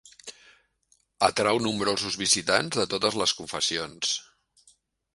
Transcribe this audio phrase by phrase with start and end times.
[1.27, 4.19] Atrau nombrosos visitants de totes les confessions.